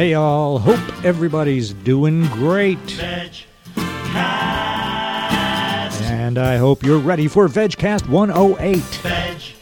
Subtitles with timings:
[0.00, 0.58] Hey, all.
[0.58, 2.78] Hope everybody's doing great.
[6.06, 8.78] And I hope you're ready for VegCast 108.
[8.78, 9.58] Vegcast,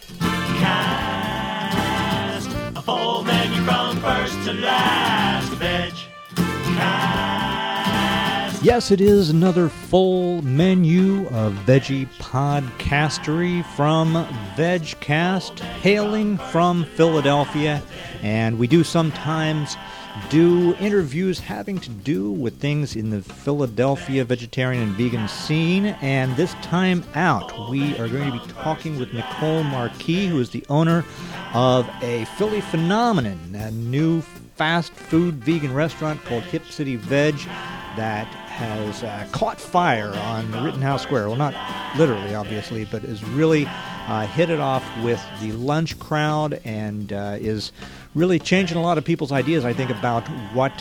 [2.76, 5.50] a full menu from first to last.
[5.54, 6.04] Vegcast.
[8.62, 14.14] Yes, it is another full menu of veggie podcastery from
[14.56, 17.82] VegCast, hailing from Philadelphia.
[18.22, 19.76] And we do sometimes
[20.30, 25.86] do interviews having to do with things in the Philadelphia vegetarian and vegan scene.
[26.00, 30.50] And this time out, we are going to be talking with Nicole Marquis, who is
[30.50, 31.04] the owner
[31.54, 34.20] of a Philly phenomenon, a new
[34.56, 37.36] fast food vegan restaurant called Hip City Veg
[37.96, 38.28] that
[38.58, 41.28] has uh, caught fire on Rittenhouse Square.
[41.28, 41.54] Well, not
[41.96, 47.36] literally, obviously, but has really uh, hit it off with the lunch crowd and uh,
[47.38, 47.70] is
[48.16, 50.72] really changing a lot of people's ideas, I think, about what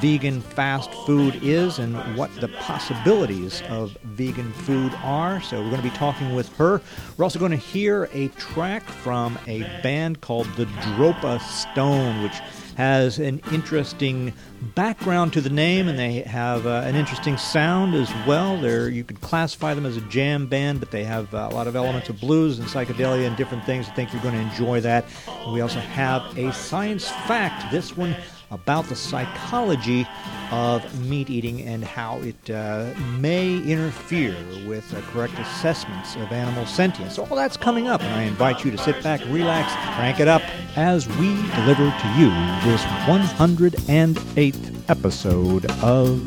[0.00, 5.40] vegan fast food is and what the possibilities of vegan food are.
[5.40, 6.80] So we're going to be talking with her.
[7.16, 12.40] We're also going to hear a track from a band called the Dropa Stone, which
[12.76, 14.32] has an interesting
[14.74, 18.56] background to the name, and they have uh, an interesting sound as well.
[18.60, 21.66] They're, you could classify them as a jam band, but they have uh, a lot
[21.66, 23.88] of elements of blues and psychedelia and different things.
[23.88, 25.04] I think you're going to enjoy that.
[25.28, 27.70] And we also have a science fact.
[27.70, 28.16] This one
[28.50, 30.06] about the psychology
[30.50, 34.36] of meat eating and how it uh, may interfere
[34.66, 37.18] with uh, correct assessments of animal sentience.
[37.18, 40.42] All that's coming up, and I invite you to sit back, relax, crank it up
[40.76, 42.30] as we deliver to you
[42.64, 46.24] this 108th episode of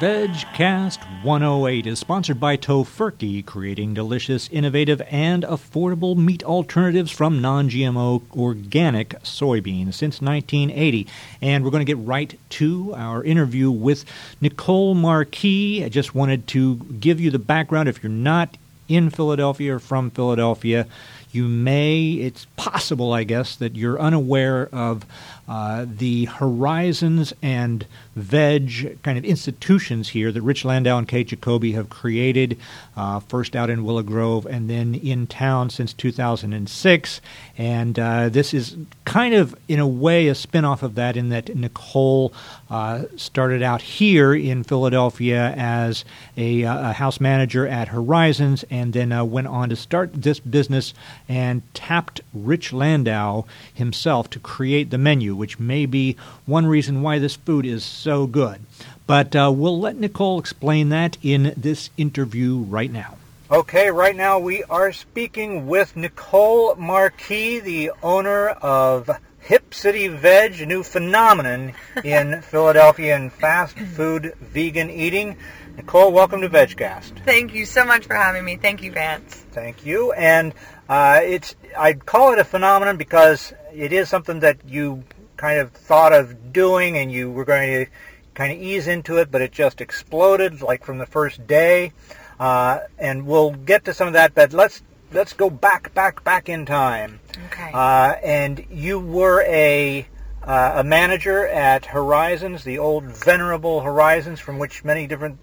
[0.00, 7.68] VegCast 108 is sponsored by Tofurky, creating delicious, innovative, and affordable meat alternatives from non
[7.68, 11.06] GMO organic soybeans since 1980.
[11.42, 14.06] And we're going to get right to our interview with
[14.40, 15.84] Nicole Marquis.
[15.84, 18.56] I just wanted to give you the background if you're not
[18.88, 20.86] in Philadelphia or from Philadelphia.
[21.30, 25.04] You may, it's possible, I guess, that you're unaware of
[25.50, 27.84] uh, the Horizons and
[28.14, 32.56] Veg kind of institutions here that Rich Landau and Kate Jacoby have created,
[32.96, 37.20] uh, first out in Willow Grove and then in town since 2006.
[37.58, 41.30] And uh, this is kind of, in a way, a spin off of that, in
[41.30, 42.32] that Nicole
[42.70, 46.04] uh, started out here in Philadelphia as
[46.36, 50.94] a, uh, a, house manager at Horizons and then went on to start this business
[51.28, 57.18] and tapped Rich Landau himself to create the menu, which may be one reason why
[57.18, 58.60] this food is so good.
[59.06, 63.16] But uh, we'll let Nicole explain that in this interview right now.
[63.50, 70.60] Okay, right now we are speaking with Nicole Marquis, the owner of Hip City Veg,
[70.60, 71.72] a new phenomenon
[72.04, 75.36] in Philadelphia in fast food vegan eating.
[75.76, 77.24] Nicole, welcome to VegCast.
[77.24, 78.56] Thank you so much for having me.
[78.56, 79.34] Thank you, Vance.
[79.50, 80.12] Thank you.
[80.12, 80.54] And
[80.88, 85.02] uh, it's I'd call it a phenomenon because it is something that you
[85.40, 87.90] kind of thought of doing and you were going to
[88.34, 91.92] kind of ease into it, but it just exploded like from the first day.
[92.38, 96.48] Uh, and we'll get to some of that, but let's let's go back, back, back
[96.48, 97.20] in time.
[97.46, 97.70] Okay.
[97.72, 100.06] Uh, and you were a
[100.42, 105.38] uh, a manager at Horizons, the old venerable Horizons, from which many different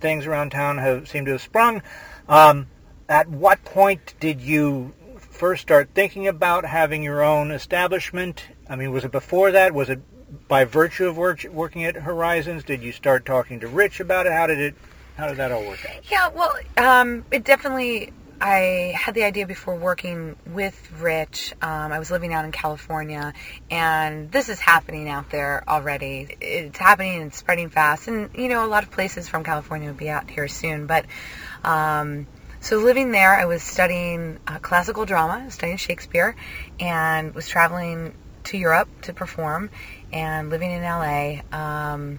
[0.00, 1.82] things around town have seem to have sprung.
[2.28, 2.66] Um,
[3.08, 4.94] at what point did you
[5.42, 8.44] first start thinking about having your own establishment?
[8.68, 9.74] I mean, was it before that?
[9.74, 9.98] Was it
[10.46, 12.62] by virtue of work, working at Horizons?
[12.62, 14.32] Did you start talking to Rich about it?
[14.32, 14.76] How did it?
[15.16, 16.08] How did that all work out?
[16.08, 18.12] Yeah, well, um, it definitely.
[18.40, 21.54] I had the idea before working with Rich.
[21.60, 23.32] Um, I was living out in California,
[23.68, 26.36] and this is happening out there already.
[26.40, 29.96] It's happening and spreading fast, and you know, a lot of places from California will
[29.96, 30.86] be out here soon.
[30.86, 31.06] But
[31.64, 32.28] um,
[32.62, 36.36] so living there, I was studying uh, classical drama, studying Shakespeare,
[36.80, 38.14] and was traveling
[38.44, 39.70] to Europe to perform
[40.12, 42.18] and living in LA, um,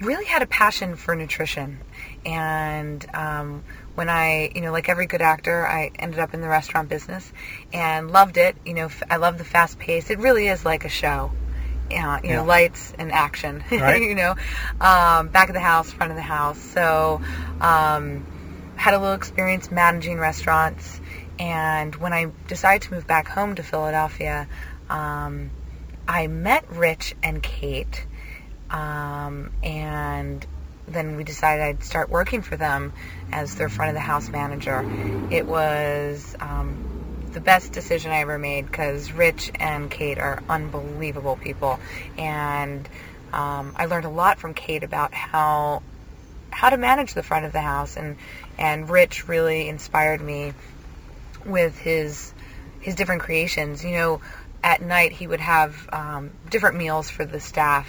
[0.00, 1.80] really had a passion for nutrition.
[2.24, 3.64] And um,
[3.94, 7.30] when I, you know, like every good actor, I ended up in the restaurant business
[7.72, 8.56] and loved it.
[8.64, 10.10] You know, I love the fast pace.
[10.10, 11.32] It really is like a show.
[11.88, 13.62] Uh, you know, lights and action.
[13.70, 14.02] Right.
[14.02, 14.34] you know,
[14.80, 16.58] um, back of the house, front of the house.
[16.58, 17.20] So,
[17.60, 18.26] um,
[18.76, 21.00] had a little experience managing restaurants.
[21.38, 24.48] And when I decided to move back home to Philadelphia,
[24.88, 25.50] um,
[26.08, 28.06] I met Rich and Kate,
[28.70, 30.46] um, and
[30.86, 32.92] then we decided I'd start working for them
[33.32, 34.88] as their front of the house manager.
[35.30, 41.36] It was um, the best decision I ever made because Rich and Kate are unbelievable
[41.36, 41.80] people,
[42.16, 42.88] and
[43.32, 45.82] um, I learned a lot from Kate about how
[46.50, 48.16] how to manage the front of the house, and
[48.58, 50.52] and Rich really inspired me
[51.44, 52.32] with his
[52.80, 53.84] his different creations.
[53.84, 54.20] You know,
[54.62, 57.88] at night he would have um, different meals for the staff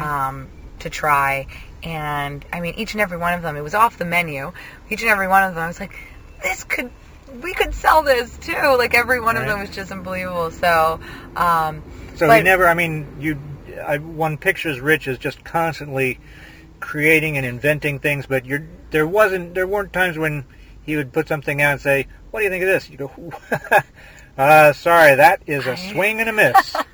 [0.00, 0.48] um,
[0.80, 1.46] to try,
[1.82, 3.56] and I mean each and every one of them.
[3.56, 4.52] It was off the menu.
[4.90, 5.96] Each and every one of them, I was like,
[6.42, 6.90] this could
[7.42, 8.74] we could sell this too.
[8.78, 10.50] Like every one of them was just unbelievable.
[10.50, 11.00] So.
[11.36, 11.82] Um,
[12.16, 12.66] So but- he never.
[12.66, 13.38] I mean, you.
[13.86, 16.18] I, one pictures Rich as just constantly
[16.80, 19.54] creating and inventing things, but you're there wasn't.
[19.54, 20.44] There weren't times when
[20.82, 23.32] he would put something out and say, "What do you think of this?" You go,
[24.38, 26.76] "Uh, sorry, that is a swing and a miss."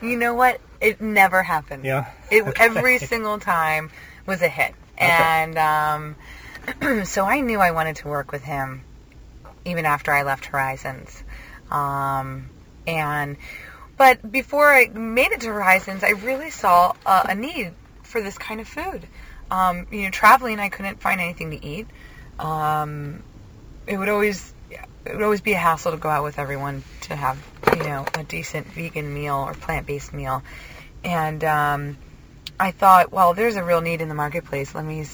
[0.00, 0.60] You know what?
[0.80, 1.84] It never happened.
[1.84, 2.10] Yeah.
[2.30, 2.64] It Okay.
[2.64, 3.90] every single time
[4.26, 6.16] was a hit, and um,
[7.04, 8.82] so I knew I wanted to work with him,
[9.64, 11.22] even after I left Horizons,
[11.70, 12.50] um,
[12.86, 13.36] and
[13.96, 18.60] but before I made it to Horizons, I really saw a need for this kind
[18.60, 19.06] of food.
[19.52, 21.86] Um, you know, traveling, I couldn't find anything to eat.
[22.38, 23.22] Um,
[23.86, 27.14] it would always it would always be a hassle to go out with everyone to
[27.14, 27.38] have
[27.76, 30.42] you know a decent vegan meal or plant based meal,
[31.04, 31.98] and um,
[32.58, 34.74] I thought, well, there's a real need in the marketplace.
[34.74, 35.04] Let me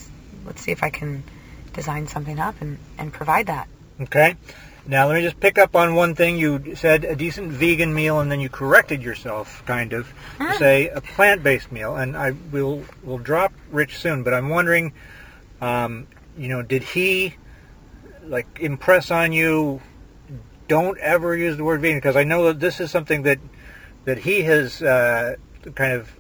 [0.47, 1.25] let's see if I can
[1.73, 3.69] design something up and, and provide that.
[4.01, 4.37] Okay.
[4.89, 6.39] Now let me just pick up on one thing.
[6.39, 10.89] You said a decent vegan meal, and then you corrected yourself, kind of, to say
[10.89, 11.97] a plant-based meal.
[11.97, 14.95] And I will will drop Rich soon, but I'm wondering,
[15.61, 16.07] um,
[16.39, 17.37] you know, did he
[18.25, 19.83] like impress on you?
[20.69, 23.41] Don't ever use the word vegan because I know that this is something that
[24.07, 25.37] that he has uh,
[25.75, 26.11] kind of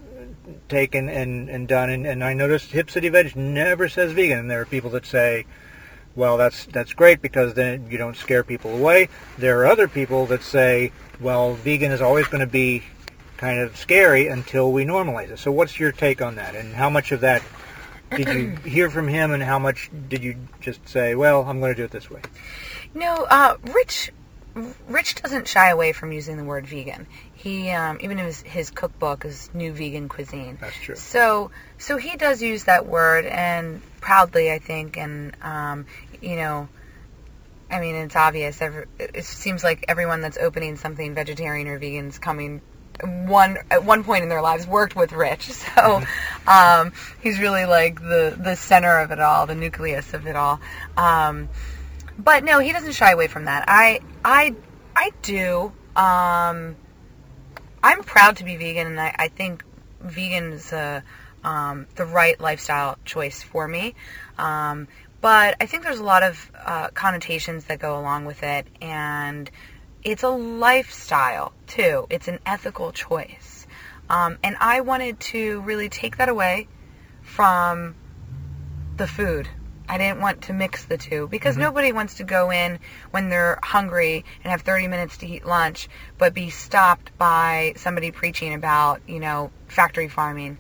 [0.69, 1.89] taken and, and done.
[1.89, 5.07] And, and I noticed Hip City Veg never says vegan, and there are people that
[5.07, 5.47] say
[6.19, 9.09] well, that's that's great because then you don't scare people away.
[9.39, 12.83] There are other people that say, well, vegan is always going to be
[13.37, 15.39] kind of scary until we normalize it.
[15.39, 16.57] So, what's your take on that?
[16.57, 17.45] And how much of that
[18.17, 21.73] did you hear from him, and how much did you just say, well, I'm going
[21.73, 22.21] to do it this way?
[22.95, 24.11] No, uh, Rich
[24.89, 27.07] Rich doesn't shy away from using the word vegan.
[27.35, 30.59] He um, even his his cookbook is New Vegan Cuisine.
[30.61, 30.97] That's true.
[30.97, 35.87] So so he does use that word and proudly, I think, and um,
[36.21, 36.69] you know,
[37.71, 38.61] I mean, it's obvious.
[38.63, 42.63] Every, it seems like everyone that's opening something vegetarian or vegan is coming
[43.05, 45.51] one at one point in their lives worked with Rich.
[45.77, 46.03] So
[46.47, 50.61] um, he's really like the the center of it all, the nucleus of it all.
[50.97, 51.49] Um,
[52.19, 53.65] but no, he doesn't shy away from that.
[53.69, 54.55] I I
[54.97, 55.73] I do.
[55.95, 56.77] Um,
[57.83, 59.65] I'm proud to be vegan, and I, I think
[60.01, 61.03] vegan is a,
[61.45, 63.95] um, the right lifestyle choice for me.
[65.21, 69.51] But I think there's a lot of uh, connotations that go along with it, and
[70.05, 72.07] it's a lifestyle too.
[72.09, 73.67] It's an ethical choice,
[74.09, 76.69] um, and I wanted to really take that away
[77.23, 77.97] from
[78.97, 79.49] the food.
[79.89, 82.79] I didn't want to mix the two because nobody wants to go in
[83.11, 85.89] when they're hungry and have 30 minutes to eat lunch,
[86.19, 90.59] but be stopped by somebody preaching about, you know, factory farming.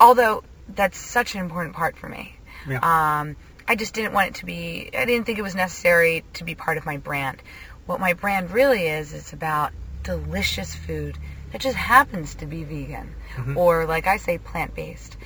[0.00, 2.38] Although that's such an important part for me.
[2.66, 2.78] Yeah.
[3.20, 6.44] Um, I just didn't want it to be, I didn't think it was necessary to
[6.44, 7.42] be part of my brand.
[7.86, 9.72] What my brand really is, is about
[10.02, 11.18] delicious food
[11.52, 13.14] that just happens to be vegan
[13.56, 15.16] or, like I say, plant based.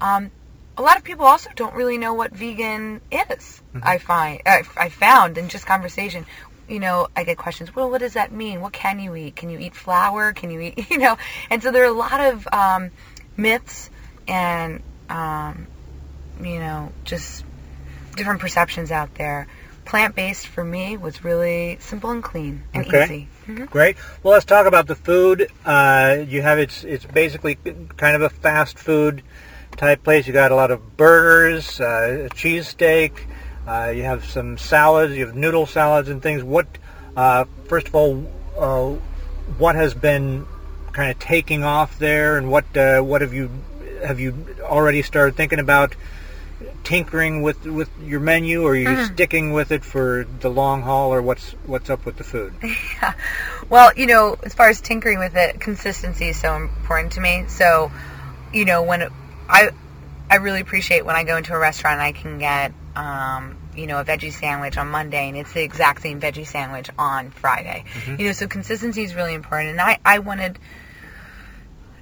[0.00, 0.30] Um,
[0.76, 3.60] a lot of people also don't really know what vegan is.
[3.82, 6.24] I find I, I found in just conversation.
[6.68, 7.74] You know, I get questions.
[7.74, 8.60] Well, what does that mean?
[8.60, 9.36] What can you eat?
[9.36, 10.32] Can you eat flour?
[10.32, 10.86] Can you eat?
[10.90, 11.18] You know,
[11.50, 12.90] and so there are a lot of um,
[13.36, 13.90] myths
[14.28, 15.66] and um,
[16.40, 17.44] you know just
[18.16, 19.46] different perceptions out there.
[19.84, 23.04] Plant based for me was really simple and clean and Okay.
[23.04, 23.28] easy.
[23.48, 23.68] Mhm.
[23.68, 23.96] Great.
[24.22, 25.48] Well, let's talk about the food.
[25.64, 27.56] Uh, you have it's it's basically
[27.96, 29.22] kind of a fast food
[29.76, 30.26] type place.
[30.26, 33.12] You got a lot of burgers, uh, a cheesesteak.
[33.66, 35.14] Uh, you have some salads.
[35.14, 36.42] You have noodle salads and things.
[36.44, 36.66] What?
[37.16, 38.24] Uh, first of all,
[38.58, 38.96] uh,
[39.58, 40.46] what has been
[40.92, 43.50] kind of taking off there, and what uh, what have you
[44.04, 45.94] have you already started thinking about?
[46.84, 49.12] Tinkering with with your menu or are you mm.
[49.12, 52.54] sticking with it for the long haul or what's what's up with the food
[53.72, 57.46] Well, you know, as far as tinkering with it, consistency is so important to me.
[57.48, 57.90] So,
[58.52, 59.08] you know, when
[59.48, 59.70] I
[60.28, 63.86] I really appreciate when I go into a restaurant and I can get um, you
[63.86, 67.84] know, a veggie sandwich on Monday and it's the exact same veggie sandwich on Friday.
[67.94, 68.20] Mm-hmm.
[68.20, 70.58] You know, so consistency is really important and I I wanted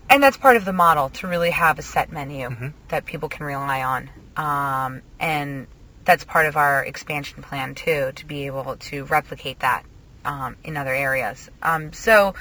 [0.09, 2.69] and that's part of the model to really have a set menu mm-hmm.
[2.89, 4.11] that people can rely on.
[4.37, 5.67] Um, and
[6.05, 9.85] that's part of our expansion plan too, to be able to replicate that
[10.25, 11.51] um, in other areas.
[11.63, 12.35] Um, so,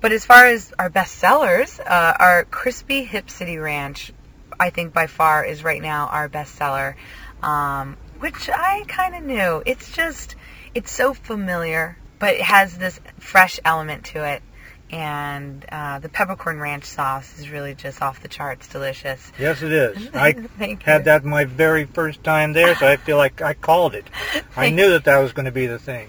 [0.00, 4.12] but as far as our best sellers, uh, our crispy Hip City Ranch,
[4.58, 6.96] I think by far is right now our best seller,
[7.42, 9.62] um, which I kind of knew.
[9.66, 10.36] It's just,
[10.74, 14.42] it's so familiar, but it has this fresh element to it.
[14.90, 19.32] And uh, the peppercorn ranch sauce is really just off the charts delicious.
[19.38, 20.10] Yes, it is.
[20.14, 20.34] I
[20.82, 21.04] had you.
[21.04, 24.06] that my very first time there, so I feel like I called it.
[24.56, 26.08] I knew that that was going to be the thing.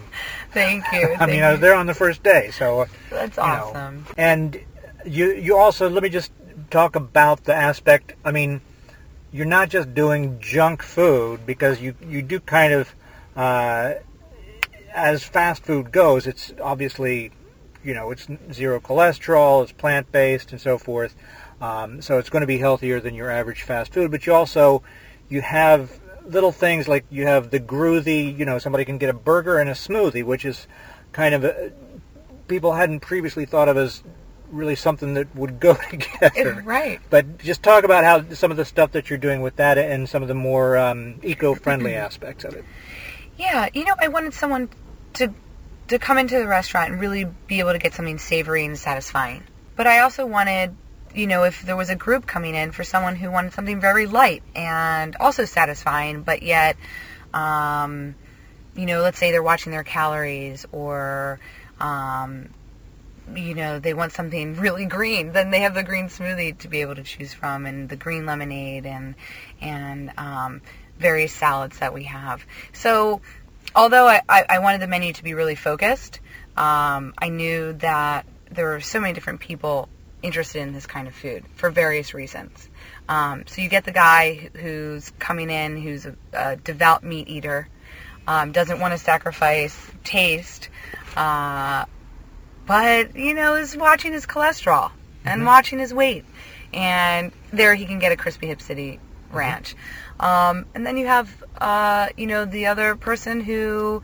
[0.52, 1.00] Thank you.
[1.14, 3.50] I Thank mean, I was there on the first day, so uh, That's you know.
[3.50, 4.06] awesome.
[4.18, 4.60] And
[5.06, 6.32] you you also let me just
[6.70, 8.14] talk about the aspect.
[8.24, 8.62] I mean,
[9.32, 12.94] you're not just doing junk food because you you do kind of
[13.36, 13.96] uh,
[14.94, 16.28] as fast food goes.
[16.28, 17.32] It's obviously
[17.86, 21.16] you know it's zero cholesterol, it's plant based, and so forth.
[21.62, 24.12] Um, so it's going to be healthier than your average fast food.
[24.12, 24.84] But you also
[25.30, 28.38] you have little things like you have the groovy.
[28.38, 30.68] You know, somebody can get a burger and a smoothie, which is
[31.12, 31.72] kind of a,
[32.48, 34.04] people hadn't previously thought of as
[34.50, 36.62] really something that would go together.
[36.66, 37.00] Right.
[37.10, 40.10] But just talk about how some of the stuff that you're doing with that and
[40.10, 42.66] some of the more um, eco-friendly aspects of it.
[43.38, 44.70] Yeah, you know, I wanted someone
[45.14, 45.34] to
[45.88, 49.44] to come into the restaurant and really be able to get something savory and satisfying.
[49.76, 50.76] But I also wanted,
[51.14, 54.08] you know, if there was a group coming in for someone who wanted something very
[54.08, 56.78] light and also satisfying, but yet,
[57.34, 58.16] um,
[58.76, 61.40] you know, let's say they're watching their calories or,
[61.80, 62.50] um,
[63.34, 66.82] you know, they want something really green, then they have the green smoothie to be
[66.82, 69.16] able to choose from, and the green lemonade, and
[69.62, 70.62] and um,
[71.00, 72.46] various salads that we have.
[72.74, 73.22] So,
[73.76, 76.20] although I, I, I wanted the menu to be really focused,
[76.56, 79.90] um, I knew that there were so many different people
[80.24, 82.70] interested in this kind of food for various reasons.
[83.08, 87.68] Um, so you get the guy who's coming in, who's a, a devout meat eater,
[88.28, 90.70] um, doesn't want to sacrifice taste,
[91.16, 91.86] uh,
[92.66, 94.92] but you know is watching his cholesterol
[95.24, 96.26] and watching his weight,
[96.74, 99.00] and there he can get a crispy hip city
[99.32, 99.76] ranch.
[100.20, 104.04] Um, and then you have uh, you know the other person who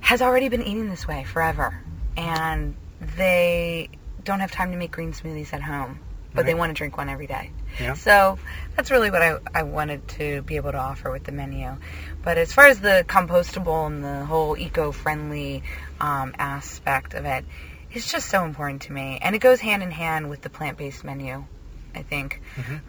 [0.00, 1.80] has already been eating this way forever,
[2.16, 2.74] and
[3.16, 3.88] they
[4.24, 6.00] don't have time to make green smoothies at home,
[6.34, 7.50] but they want to drink one every day.
[7.80, 7.94] Yeah.
[7.94, 8.38] So
[8.76, 11.76] that's really what I, I wanted to be able to offer with the menu.
[12.22, 15.62] But as far as the compostable and the whole eco-friendly
[16.00, 17.44] um, aspect of it,
[17.90, 21.04] it's just so important to me, and it goes hand in hand with the plant-based
[21.04, 21.44] menu.
[21.94, 22.40] I think,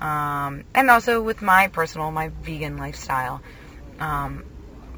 [0.01, 3.41] um, and also with my personal, my vegan lifestyle.
[3.99, 4.43] Um,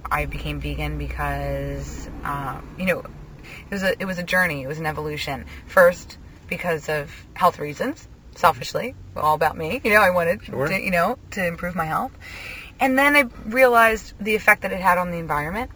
[0.10, 4.62] I became vegan because, uh, you know, it was a it was a journey.
[4.64, 5.46] It was an evolution.
[5.68, 9.82] First, because of health reasons, selfishly, all about me.
[9.84, 10.68] You know, I wanted Sure.
[10.68, 12.12] to, you know, to improve my health,
[12.80, 15.72] and then I realized the effect that it had on the environment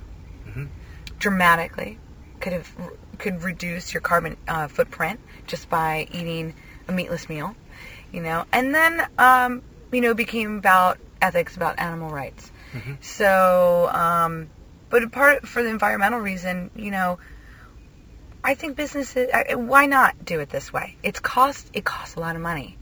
[1.18, 1.98] dramatically.
[2.40, 2.72] Could have
[3.18, 6.54] could reduce your carbon uh, footprint just by eating
[6.88, 7.54] a meatless meal,
[8.12, 9.62] you know, and then um,
[9.92, 12.52] you know became about ethics, about animal rights.
[13.02, 14.50] So, um,
[14.90, 17.20] but apart for the environmental reason, you know,
[18.44, 19.30] I think businesses.
[19.54, 20.96] Why not do it this way?
[21.04, 21.70] It's cost.
[21.74, 22.78] It costs a lot of money.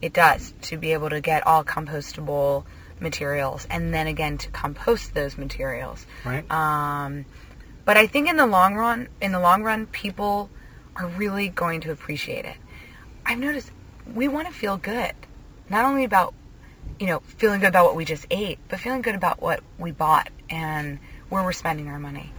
[0.00, 2.64] It does to be able to get all compostable
[3.00, 6.06] materials, and then again to compost those materials.
[6.24, 6.48] Right.
[6.50, 7.24] Um,
[7.84, 10.50] but I think in the long run, in the long run, people
[10.94, 12.56] are really going to appreciate it.
[13.24, 13.70] I've noticed
[14.14, 15.12] we want to feel good,
[15.68, 16.34] not only about
[16.98, 19.90] you know feeling good about what we just ate, but feeling good about what we
[19.90, 22.32] bought and where we're spending our money.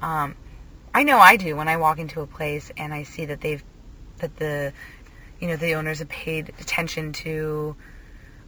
[0.00, 0.34] Um,
[0.94, 3.62] I know I do when I walk into a place and I see that they've
[4.18, 4.72] that the
[5.40, 7.76] you know the owners have paid attention to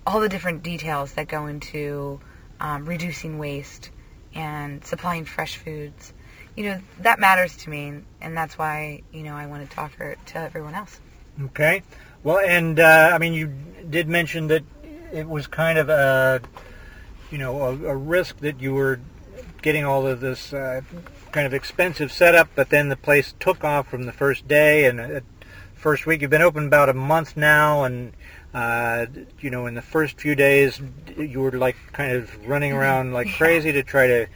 [0.07, 2.21] all the different details that go into
[2.61, 3.91] um, reducing waste
[4.35, 6.13] and supplying fresh foods.
[6.57, 10.11] You know that matters to me, and that's why you know I wanted to offer
[10.11, 10.99] it to everyone else.
[11.43, 11.83] Okay.
[12.23, 13.53] Well, and uh, I mean, you
[13.89, 14.65] did mention that
[15.13, 16.41] it was kind of a,
[17.31, 19.01] you know, a, a risk that you were
[19.63, 20.81] getting all of this uh,
[21.33, 25.01] kind of expensive setup, but then the place took off from the first day and
[25.01, 25.21] uh,
[25.75, 26.21] first week.
[26.21, 28.13] You've been open about a month now, and
[28.53, 29.07] uh,
[29.41, 30.81] you know, in the first few days,
[31.17, 34.27] you were like kind of running around like crazy to try to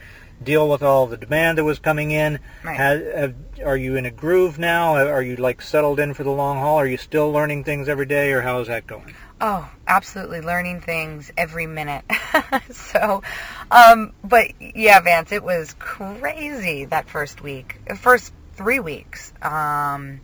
[0.43, 2.39] deal with all the demand that was coming in.
[2.63, 2.77] Right.
[2.77, 4.95] Has, have, are you in a groove now?
[4.95, 6.77] Are you like settled in for the long haul?
[6.77, 9.13] Are you still learning things every day, or how is that going?
[9.41, 12.05] Oh, absolutely, learning things every minute.
[12.71, 13.23] so,
[13.71, 19.33] um, but yeah, Vance, it was crazy that first week, first three weeks.
[19.41, 20.21] Um,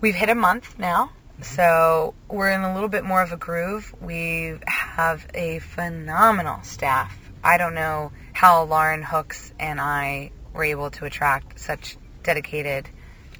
[0.00, 3.94] we've hit a month now, so we're in a little bit more of a groove.
[4.00, 7.16] We have a phenomenal staff.
[7.42, 12.88] I don't know how Lauren Hooks and I we're able to attract such dedicated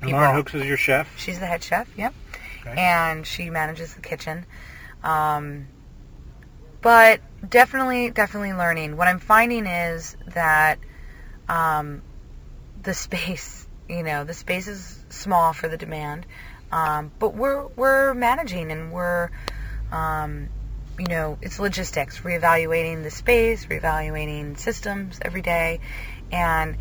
[0.00, 0.12] And.
[0.12, 1.18] Lauren Hooks is your chef.
[1.18, 2.14] She's the head chef, yep.
[2.60, 2.74] Okay.
[2.76, 4.46] And she manages the kitchen.
[5.02, 5.66] Um,
[6.80, 8.96] but definitely, definitely learning.
[8.96, 10.78] What I'm finding is that
[11.48, 12.02] um,
[12.82, 16.26] the space, you know, the space is small for the demand,
[16.72, 19.30] um, but we're we're managing and we're,
[19.90, 20.48] um,
[21.00, 25.80] you know, it's logistics, reevaluating the space, reevaluating systems every day,
[26.30, 26.76] and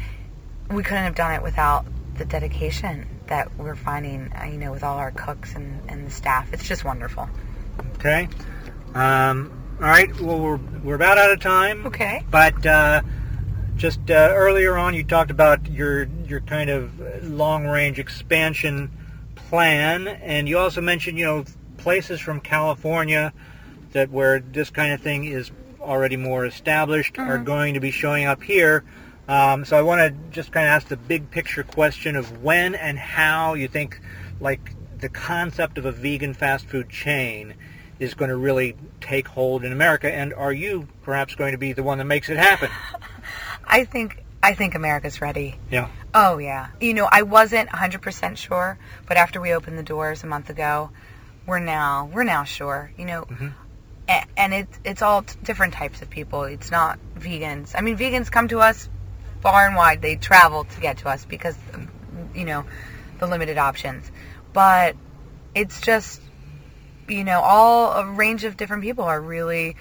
[0.70, 1.86] we couldn't have done it without
[2.18, 6.12] the dedication that we're finding, uh, you know, with all our cooks and, and the
[6.12, 6.52] staff.
[6.52, 7.30] It's just wonderful.
[7.96, 8.28] Okay.
[8.94, 10.14] Um, all right.
[10.20, 11.88] Well, we're we're about out of time.
[11.88, 12.22] Okay.
[12.30, 13.02] But uh,
[13.78, 18.92] just uh, earlier on, you talked about your your kind of long range expansion
[19.36, 21.46] plan, and you also mentioned you know
[21.78, 23.32] places from California
[23.92, 28.26] that where this kind of thing is already more established are going to be showing
[28.26, 28.84] up here.
[29.28, 32.76] Um, so I want to just kind of ask the big picture question of when
[32.76, 34.00] and how you think
[34.40, 37.54] like the concept of a vegan fast food chain
[38.00, 41.74] is going to really take hold in America, and are you perhaps going to be
[41.74, 42.70] the one that makes it happen?
[43.66, 45.60] I think I think America's ready.
[45.70, 45.90] Yeah.
[46.14, 46.68] Oh yeah.
[46.80, 50.90] You know, I wasn't 100% sure, but after we opened the doors a month ago,
[51.46, 52.92] we're now we're now sure.
[52.98, 53.54] You know, A-
[54.10, 56.44] and it's it's all t- different types of people.
[56.44, 57.74] It's not vegans.
[57.76, 58.90] I mean, vegans come to us
[59.42, 60.02] far and wide.
[60.02, 61.90] They travel to get to us because um,
[62.34, 62.66] you know
[63.20, 64.12] the limited options.
[64.52, 64.96] But
[65.54, 66.22] it's just
[67.08, 69.76] you know all a range of different people are really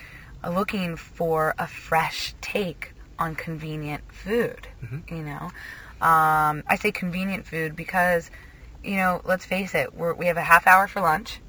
[0.44, 4.68] uh, looking for a fresh take on convenient food.
[4.84, 5.14] Mm-hmm.
[5.14, 5.42] You know,
[6.06, 8.30] um, I say convenient food because
[8.84, 11.40] you know let's face it, we're, we have a half hour for lunch.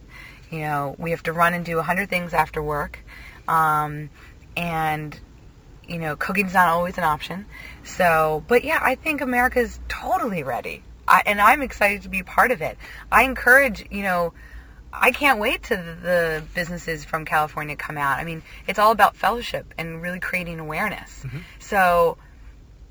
[0.49, 2.99] You know, we have to run and do a hundred things after work,
[3.47, 4.09] um,
[4.57, 5.17] and
[5.87, 7.45] you know, cooking's not always an option.
[7.83, 12.51] So, but yeah, I think America's totally ready, I, and I'm excited to be part
[12.51, 12.77] of it.
[13.11, 14.33] I encourage, you know,
[14.93, 18.19] I can't wait to the, businesses from California come out.
[18.19, 21.25] I mean, it's all about fellowship and really creating awareness.
[21.59, 22.17] So,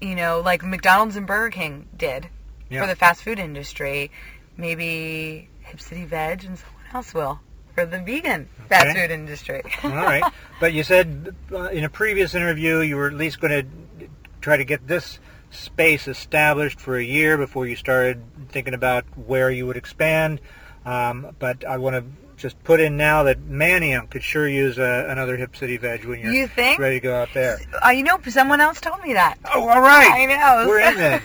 [0.01, 2.29] you know, like McDonald's and Burger King did
[2.71, 2.81] Yeah.
[2.83, 4.11] for the fast food industry,
[4.57, 7.41] maybe Hip City Veg and someone else will
[7.79, 9.63] for the vegan fast food industry.
[9.85, 10.23] All right.
[10.61, 14.09] But you said uh, in a previous interview you were at least going to
[14.41, 19.53] try to get this space established for a year before you started thinking about where
[19.53, 20.41] you would expand.
[20.85, 22.05] Um, but I want to
[22.37, 26.19] just put in now that Manayunk could sure use uh, another Hip City Veg when
[26.19, 27.61] you're You ready to go out there.
[27.85, 29.39] uh, you know, someone else told me that.
[29.55, 30.11] Oh, all right.
[30.11, 30.69] I know.
[30.69, 31.23] We're in then.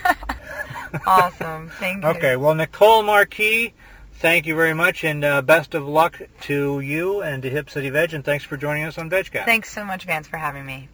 [1.07, 1.69] awesome.
[1.79, 2.09] Thank you.
[2.09, 3.73] Okay, well, Nicole Marquis,
[4.23, 7.89] thank you very much, and uh, best of luck to you and to Hip City
[7.89, 9.45] Veg, and thanks for joining us on VegCast.
[9.45, 10.87] Thanks so much, Vance, for having me.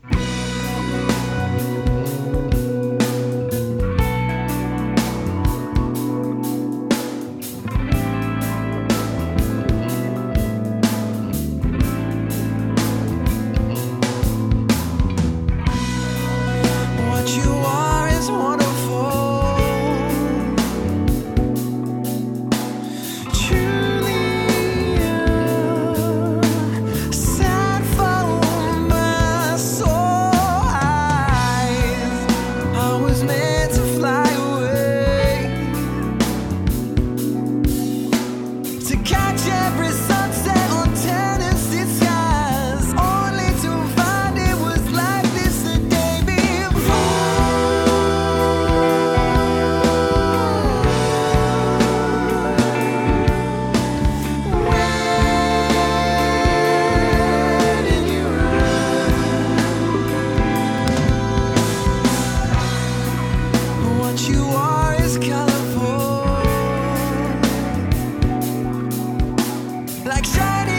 [70.21, 70.78] like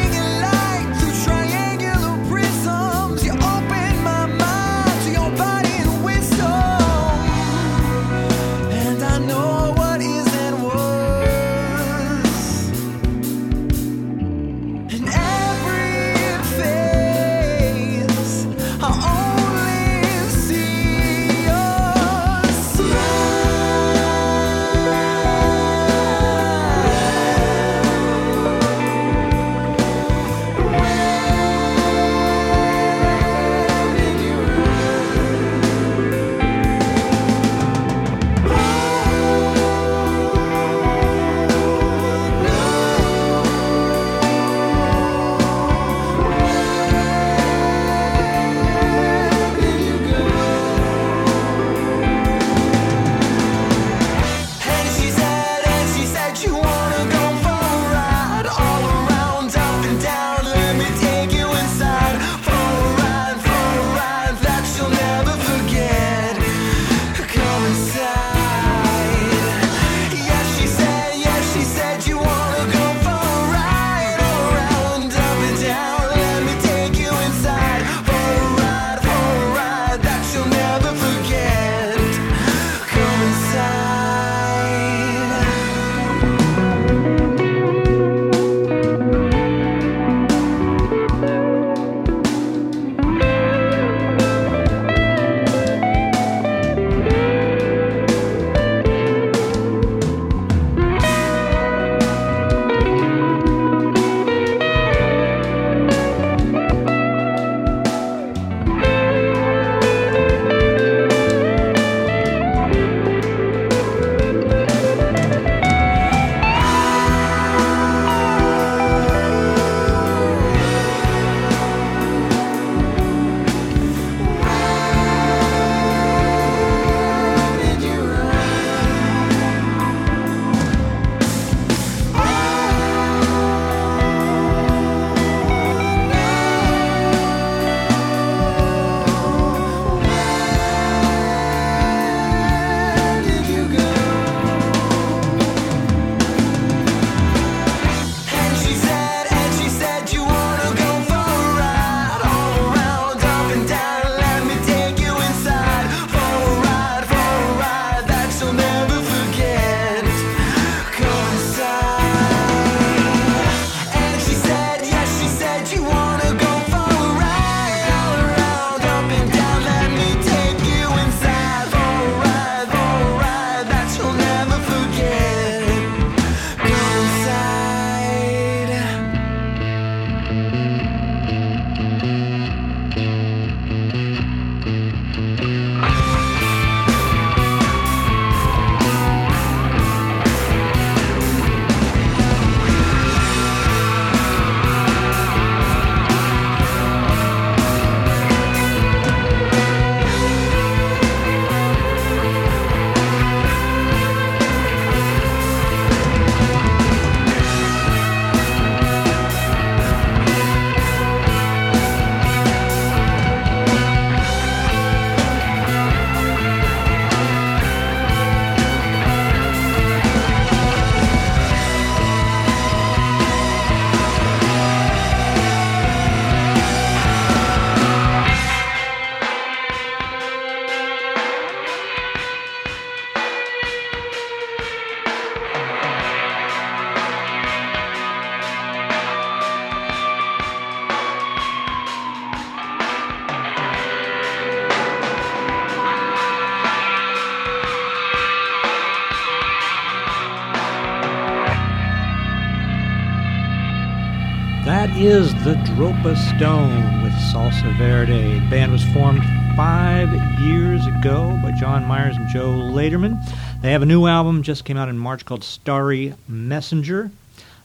[255.44, 258.40] the Dropa Stone with Salsa Verde.
[258.40, 259.22] The band was formed
[259.56, 263.18] five years ago by John Myers and Joe Laderman.
[263.62, 267.10] They have a new album just came out in March called Starry Messenger.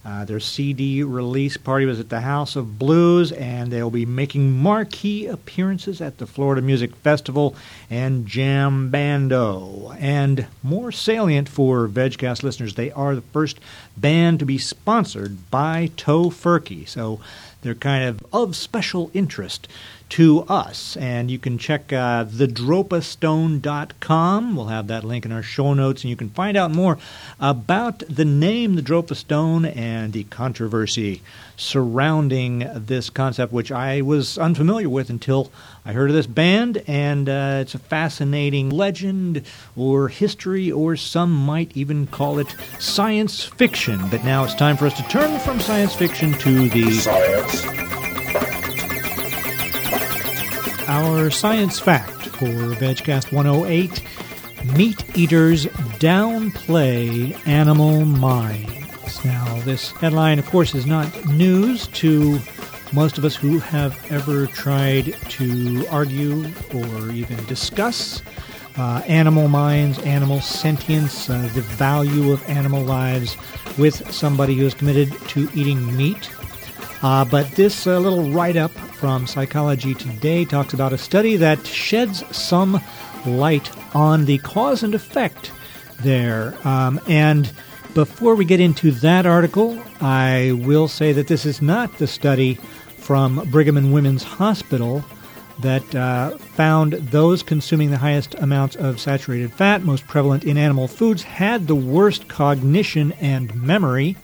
[0.05, 4.51] Uh, their CD release party was at the House of Blues, and they'll be making
[4.51, 7.55] marquee appearances at the Florida Music Festival
[7.89, 9.93] and Jam Bando.
[9.97, 13.59] And more salient for VegCast listeners, they are the first
[13.97, 16.87] band to be sponsored by Tofurky.
[16.87, 17.19] So
[17.61, 19.67] they're kind of of special interest
[20.09, 20.95] to us.
[20.97, 24.55] And you can check uh, thedropastone.com.
[24.55, 26.97] We'll have that link in our show notes, and you can find out more
[27.39, 31.21] about the name, the Dropa Stone, and the controversy
[31.57, 35.51] surrounding this concept, which I was unfamiliar with until
[35.85, 36.83] I heard of this band.
[36.87, 39.43] And uh, it's a fascinating legend
[39.75, 43.84] or history, or some might even call it science fiction.
[43.85, 47.65] But now it's time for us to turn from science fiction to the Science.
[50.87, 54.01] our science fact for VegCast 108
[54.75, 55.67] Meat Eaters
[55.99, 59.23] Downplay Animal Minds.
[59.23, 62.39] Now, this headline, of course, is not news to
[62.91, 68.23] most of us who have ever tried to argue or even discuss
[68.77, 73.37] uh, animal minds, animal sentience, uh, the value of animal lives
[73.77, 76.29] with somebody who is committed to eating meat.
[77.01, 81.65] Uh, but this uh, little write up from Psychology Today talks about a study that
[81.65, 82.81] sheds some
[83.25, 85.51] light on the cause and effect
[86.01, 86.55] there.
[86.67, 87.51] Um, and
[87.93, 92.55] before we get into that article, I will say that this is not the study
[92.97, 95.05] from Brigham and Women's Hospital
[95.59, 100.87] that uh, found those consuming the highest amounts of saturated fat, most prevalent in animal
[100.87, 104.17] foods, had the worst cognition and memory.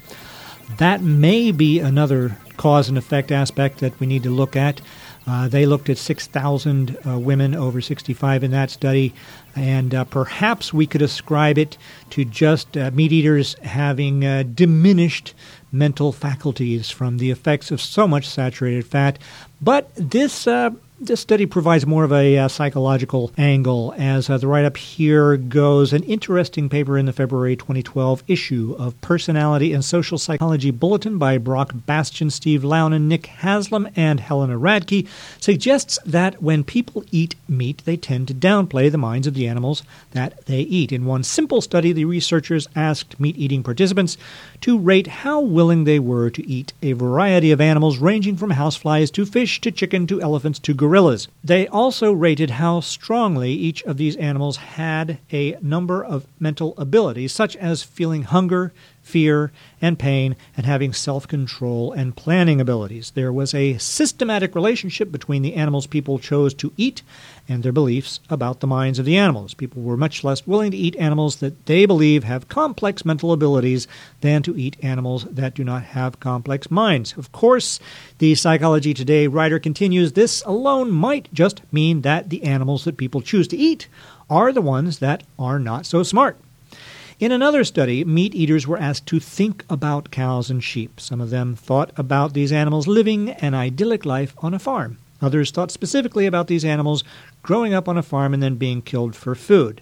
[0.78, 4.82] That may be another cause and effect aspect that we need to look at.
[5.28, 9.14] Uh, they looked at 6,000 uh, women over 65 in that study,
[9.56, 11.78] and uh, perhaps we could ascribe it
[12.10, 15.34] to just uh, meat eaters having uh, diminished
[15.72, 19.20] mental faculties from the effects of so much saturated fat.
[19.62, 24.48] But this uh, this study provides more of a uh, psychological angle, as uh, the
[24.48, 25.94] write up here goes.
[25.94, 31.40] An interesting paper in the February 2012 issue of Personality and Social Psychology Bulletin by
[31.40, 35.08] Brock Bastian, Steve Loughnan, Nick Haslam, and Helena Radke
[35.40, 39.82] suggests that when people eat meat, they tend to downplay the minds of the animals
[40.12, 40.92] that they eat.
[40.92, 44.20] In one simple study, the researchers asked meat eating participants
[44.62, 49.12] to rate how willing they were to eat a variety of animals ranging from houseflies
[49.14, 50.91] to fish to chicken to elephants to gorillas.
[51.42, 57.32] They also rated how strongly each of these animals had a number of mental abilities,
[57.32, 63.12] such as feeling hunger, fear, and pain, and having self control and planning abilities.
[63.12, 67.02] There was a systematic relationship between the animals people chose to eat
[67.50, 69.54] and their beliefs about the minds of the animals.
[69.54, 73.88] People were much less willing to eat animals that they believe have complex mental abilities
[74.22, 77.18] than to eat animals that do not have complex minds.
[77.18, 77.80] Of course,
[78.20, 83.22] the Psychology Today writer continues this alone might just mean that the animals that people
[83.22, 83.88] choose to eat
[84.30, 86.38] are the ones that are not so smart.
[87.22, 91.00] In another study, meat eaters were asked to think about cows and sheep.
[91.00, 94.98] Some of them thought about these animals living an idyllic life on a farm.
[95.22, 97.04] Others thought specifically about these animals
[97.44, 99.82] growing up on a farm and then being killed for food.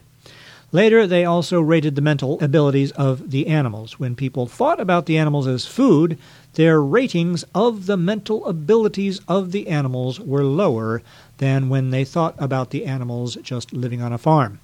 [0.73, 3.97] Later, they also rated the mental abilities of the animals.
[3.97, 6.19] When people thought about the animals as food,
[6.55, 11.01] their ratings of the mental abilities of the animals were lower
[11.37, 14.59] than when they thought about the animals just living on a farm.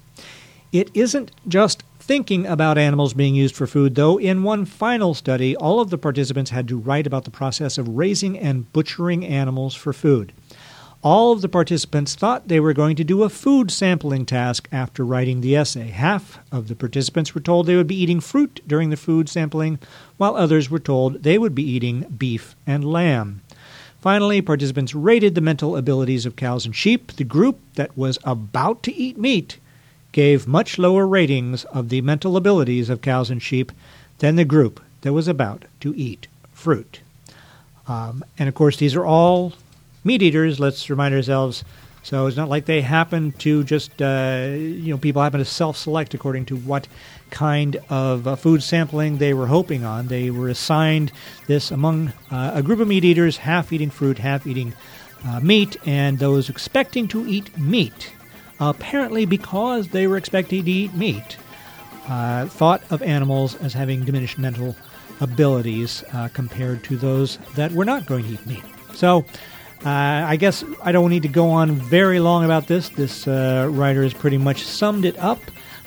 [0.72, 4.18] It isn't just thinking about animals being used for food, though.
[4.18, 7.88] In one final study, all of the participants had to write about the process of
[7.88, 10.32] raising and butchering animals for food.
[11.02, 15.04] All of the participants thought they were going to do a food sampling task after
[15.04, 15.88] writing the essay.
[15.88, 19.78] Half of the participants were told they would be eating fruit during the food sampling,
[20.16, 23.42] while others were told they would be eating beef and lamb.
[24.00, 27.12] Finally, participants rated the mental abilities of cows and sheep.
[27.12, 29.58] The group that was about to eat meat
[30.16, 33.70] gave much lower ratings of the mental abilities of cows and sheep
[34.20, 37.00] than the group that was about to eat fruit.
[37.86, 39.52] Um, and of course, these are all
[40.04, 40.58] meat eaters.
[40.58, 41.64] Let's remind ourselves.
[42.02, 45.76] So it's not like they happen to just, uh, you know, people happen to self
[45.76, 46.88] select according to what
[47.28, 50.06] kind of uh, food sampling they were hoping on.
[50.06, 51.12] They were assigned
[51.46, 54.72] this among uh, a group of meat eaters, half eating fruit, half eating
[55.26, 58.12] uh, meat, and those expecting to eat meat,
[58.60, 61.36] apparently because they were expecting to eat meat,
[62.08, 64.76] uh, thought of animals as having diminished mental
[65.20, 68.64] abilities uh, compared to those that were not going to eat meat.
[68.94, 69.24] So,
[69.84, 72.88] uh, I guess I don't need to go on very long about this.
[72.88, 75.40] This uh, writer has pretty much summed it up.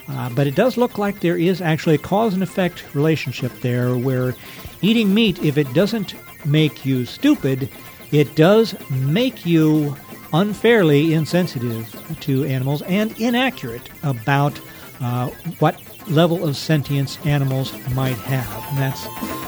[0.07, 3.95] Uh, but it does look like there is actually a cause and effect relationship there
[3.95, 4.35] where
[4.81, 7.69] eating meat, if it doesn't make you stupid,
[8.11, 9.95] it does make you
[10.33, 14.59] unfairly insensitive to animals and inaccurate about
[15.01, 15.27] uh,
[15.59, 18.65] what level of sentience animals might have.
[18.69, 19.05] And that's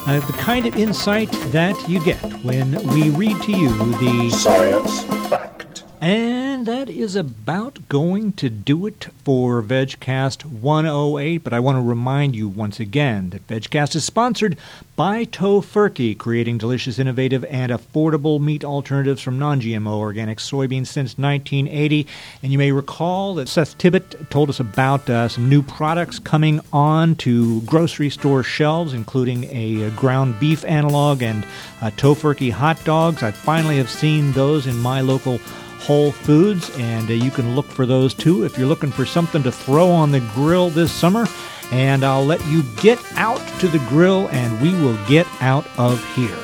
[0.08, 5.04] uh, the kind of insight that you get when we read to you the Science
[5.30, 5.84] fact.
[6.02, 11.38] and that is about going to do it for VegCast 108.
[11.40, 14.58] But I want to remind you once again that VegCast is sponsored
[14.96, 21.18] by Tofurky, creating delicious, innovative, and affordable meat alternatives from non GMO organic soybeans since
[21.18, 22.06] 1980.
[22.44, 26.60] And you may recall that Seth Tibbott told us about uh, some new products coming
[26.72, 31.44] on to grocery store shelves, including a, uh ground beef analog and
[31.82, 33.24] uh, Tofurky hot dogs.
[33.24, 35.40] I finally have seen those in my local
[35.82, 39.42] Whole Foods, and uh, you can look for those too if you're looking for something
[39.44, 41.28] to throw on the grill this summer.
[41.72, 46.04] And I'll let you get out to the grill, and we will get out of
[46.14, 46.38] here.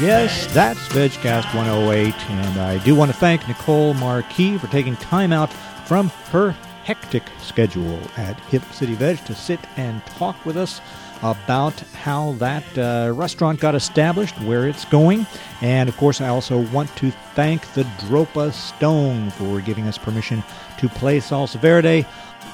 [0.00, 5.30] Yes, that's VegCast 108, and I do want to thank Nicole Marquis for taking time
[5.30, 5.52] out
[5.86, 10.80] from her hectic schedule at Hip City Veg to sit and talk with us
[11.22, 15.26] about how that uh, restaurant got established, where it's going,
[15.60, 20.42] and of course, I also want to thank the Dropa Stone for giving us permission
[20.78, 22.06] to play Salsa Verde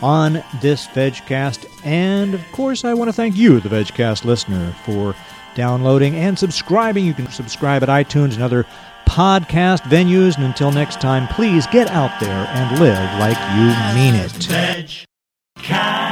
[0.03, 5.15] on this VegCast, and of course, I want to thank you, the VegCast listener, for
[5.55, 7.07] downloading and subscribing.
[7.07, 8.67] You can subscribe at iTunes and other
[9.09, 10.37] podcast venues.
[10.37, 16.06] And until next time, please get out there and live like you mean it.